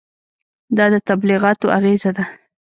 دا 0.77 0.85
د 0.93 0.95
تبلیغاتو 1.09 1.65
اغېزه 1.77 2.11
ده. 2.17 2.25